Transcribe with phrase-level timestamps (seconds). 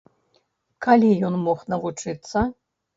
[0.87, 2.49] Калі ён мог навучыцца?